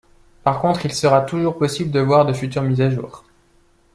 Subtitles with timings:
[0.43, 3.23] Par contre, il sera toujours possible de voir de futures mises à jour.